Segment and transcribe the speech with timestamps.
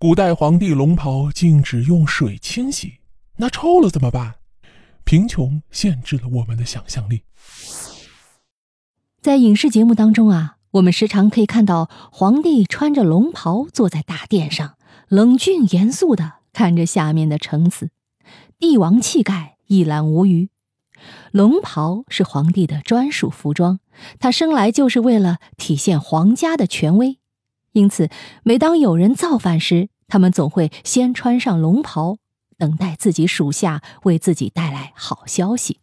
[0.00, 2.98] 古代皇帝龙袍禁止用水清洗，
[3.38, 4.36] 那臭了怎么办？
[5.02, 7.24] 贫穷限制了我们的想象力。
[9.20, 14.76] 在影视节目当中啊，我们时常可以看到皇帝穿着龙袍坐在大殿上，
[15.08, 17.90] 冷峻严肃的看着下面的臣子，
[18.56, 20.48] 帝王气概，一览无余。
[21.32, 23.80] 龙袍是皇帝的专属服装，
[24.20, 27.17] 他生来就是为了体现皇家的权威，
[27.78, 28.08] 因此
[28.42, 32.16] 每当有人造反时，他们总会先穿上龙袍，
[32.58, 35.78] 等待自己属下为自己带来好消息。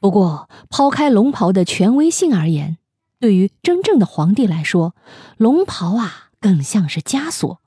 [0.00, 2.78] 不过，抛开龙袍的权威性而言，
[3.18, 4.94] 对于真正的皇帝来说，
[5.36, 7.60] 龙袍啊更像是枷锁。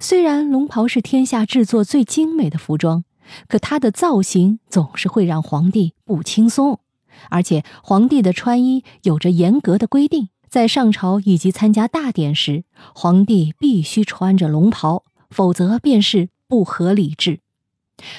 [0.00, 3.04] 虽然龙袍是天下制作最精美的服装。
[3.46, 6.80] 可它的造型总是会让皇帝不轻松，
[7.28, 17.40] 而且皇帝的穿衣有着严格的规定，在上朝以及参加大典时，皇帝必须穿着龙袍，否则便是不合礼制。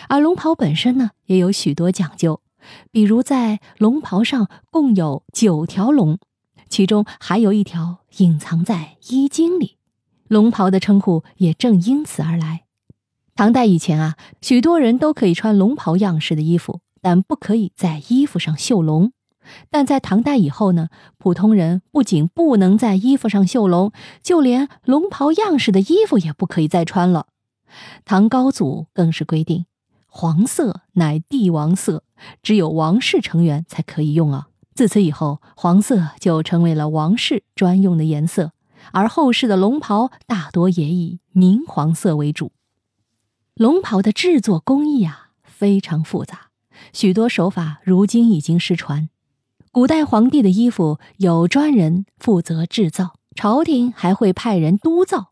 [0.08, 2.42] 而龙袍本身呢，也有许多讲究，
[2.92, 6.20] 比如在龙袍上共有九条龙，
[6.70, 9.78] 其中还有一条隐藏在衣襟里，
[10.28, 12.66] 龙袍的称呼也正因此而来。
[13.36, 19.14] 唐代以前啊，许多人都可以穿龙袍样式的衣服，但不可以在衣服上绣龙。
[19.70, 27.28] 但在唐代以后呢，普通人不仅不能在衣服上绣龙，就连龙袍样式的衣服也不可以再穿了。
[28.04, 29.66] 唐高祖更是规定，
[30.08, 32.04] 黄色乃帝王色，
[32.42, 34.48] 只有王室成员才可以用啊。
[34.74, 38.54] 自此以后，黄色就成为了王室专用的颜色，
[38.92, 42.52] 而后世的龙袍大多也以明黄色为主。
[43.56, 46.52] 龙袍的制作工艺啊非常复杂，
[46.94, 49.10] 许多手法如今已经失传。
[49.72, 55.32] 古代皇帝的衣服有专人负责制造，朝廷还会派人督造。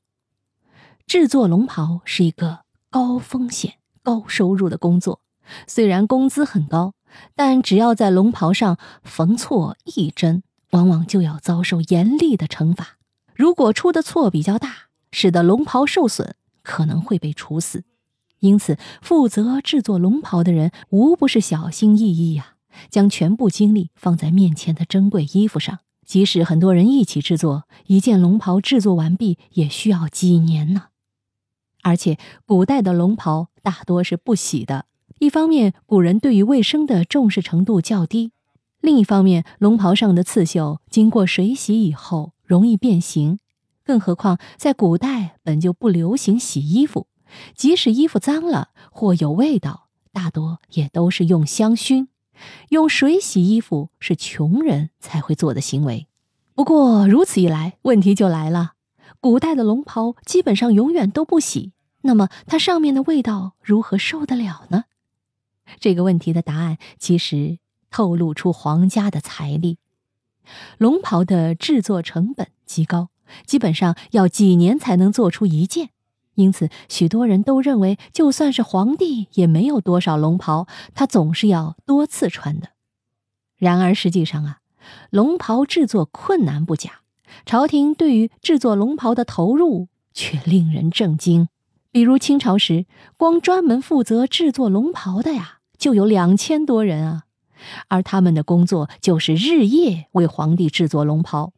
[1.07, 2.59] 制作龙袍是一个
[2.91, 5.21] 高风险、高收入的工作，
[5.65, 6.93] 虽然工资很高，
[7.33, 12.97] 但只要在龙袍上缝错一针，往往就要遭受严厉的惩罚。
[13.33, 17.85] 如果出的错比较大，使得龙袍受损，可能会被处死。
[18.41, 22.56] 因此，负责制作龙袍的人无不是小心翼翼呀，
[22.89, 25.79] 将全部精力放在面前的珍贵衣服上。
[26.05, 30.83] 即使很多人一起制作一件龙袍，制作完毕也需要几年呢。
[31.83, 34.85] 而且，古代的龙袍大多是不洗的。
[35.19, 38.31] 一方面，古人对于卫生的重视程度较低；
[38.81, 43.39] 另一方面，龙袍上的刺绣经过水洗以后容易变形。
[43.83, 47.07] 更何况，在古代本就不流行洗衣服。
[47.55, 52.07] 即使衣服脏了或有味道，大多也都是用香薰。
[52.69, 56.07] 用水洗衣服是穷人才会做的行为。
[56.53, 58.73] 不过如此一来，问题就来了：
[59.19, 64.85] 古代的龙袍基本上永远都不洗，那么它上面的味道如何受得了呢？
[65.79, 67.59] 这个问题的答案其实
[67.91, 69.77] 透露出皇家的财力。
[70.77, 73.09] 龙袍的制作成本极高，
[73.45, 75.89] 基本上要几年才能做出一件。
[76.37, 82.69] 因此，许多人都认为，就算是皇帝也没有多少龙袍，他总是要多次穿的。
[83.57, 84.59] 然而，实际上啊，
[85.09, 87.01] 龙袍制作困难不假，
[87.43, 91.49] 朝廷对于制作龙袍的投入却令人震惊。
[91.91, 92.85] 比如清朝时，
[93.17, 97.23] 光专门负责制作龙袍的呀，就有两千多人啊，
[97.87, 101.53] 而他们的工作就是日夜为皇帝制作龙袍。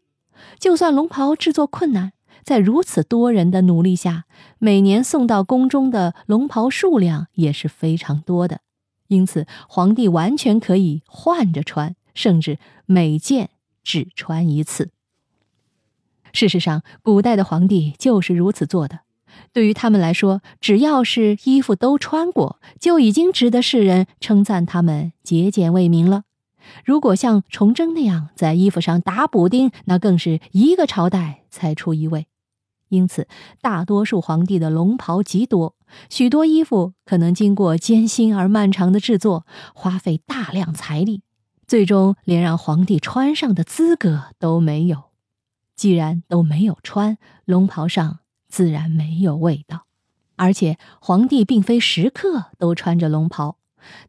[0.57, 2.13] 就算龙袍制作困难，
[2.44, 4.26] 在如此多人的努力下，
[4.58, 8.62] 每年送到宫中的龙袍数量也是非常多的，
[9.08, 13.50] 因此皇帝完全可以换着穿，甚至每件
[13.84, 14.92] 只穿一次。
[16.32, 19.00] 事实上，古代的皇帝就是如此做的。
[19.52, 26.24] 对于他们来说，只要是衣服都穿过，就已经值得世人称赞他们节俭为民了。
[26.86, 32.28] 如果像崇祯那样在衣服上打补丁，那更是一个朝代才出一位。
[32.90, 33.28] 因此，
[33.62, 35.76] 大多数皇帝的龙袍极多，
[36.09, 39.46] 许多衣服可能经过艰辛而漫长的制作，
[39.76, 41.22] 花费大量财力，
[41.68, 45.03] 最终连让皇帝穿上的资格都没有。
[45.76, 49.85] 既然都没有穿龙袍上，自然没有味道。
[50.35, 53.58] 而且，皇帝并非时刻都穿着龙袍，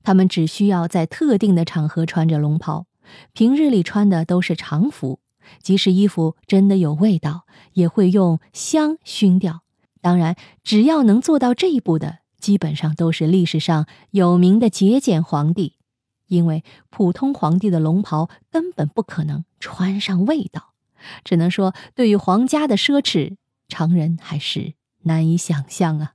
[0.03, 2.87] 他们只需要在特定的场合穿着龙袍，
[3.35, 5.21] 平日里穿的都是常服。
[5.63, 9.63] 即使衣服真的有味道，也会用香熏掉。
[10.01, 15.77] 当然，只要能做到这一步的，基本上都是历史上有名的节俭皇帝。
[16.29, 20.75] 因为普通皇帝的龙袍根本不可能穿上味道，
[21.25, 23.37] 只能说对于皇家的奢侈，
[23.69, 26.15] 常人还是难以想象啊！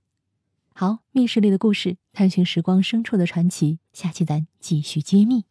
[0.74, 5.44] 好，密室里的故事，探寻时光深处的传奇，下期咱继续揭秘。